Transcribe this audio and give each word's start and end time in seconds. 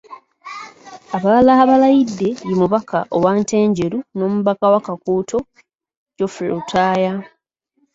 Abalala 1.15 1.51
abalayidde 1.63 2.29
ye 2.47 2.53
mubaka 2.61 2.97
owa 3.15 3.31
Ntenjeru 3.41 3.97
n’omubaka 4.15 4.65
wa 4.73 4.79
Kakuuto, 4.87 5.37
Geofrey 6.15 6.49
Lutaaya. 6.53 7.13